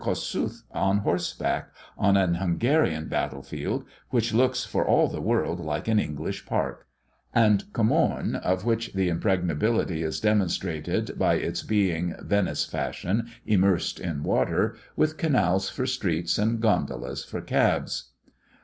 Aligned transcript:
Kossuth 0.03 0.63
on 0.71 0.97
horseback, 1.01 1.69
on 1.95 2.17
an 2.17 2.33
Hungarian 2.33 3.07
battle 3.07 3.43
field, 3.43 3.83
which 4.09 4.33
looks 4.33 4.65
for 4.65 4.83
all 4.83 5.07
the 5.07 5.21
world 5.21 5.59
like 5.59 5.87
an 5.87 5.99
English 5.99 6.47
park; 6.47 6.87
and 7.35 7.65
Komorn, 7.71 8.33
of 8.35 8.65
which 8.65 8.93
the 8.93 9.09
impregnability 9.09 10.01
is 10.01 10.19
demonstrated 10.19 11.19
by 11.19 11.35
its 11.35 11.61
being, 11.61 12.15
Venice 12.19 12.65
fashion, 12.65 13.29
immersed 13.45 13.99
in 13.99 14.23
water, 14.23 14.75
with 14.95 15.17
canals 15.17 15.69
for 15.69 15.85
streets, 15.85 16.39
and 16.39 16.59
gondolas 16.59 17.23
for 17.23 17.39
cabs. 17.39 18.09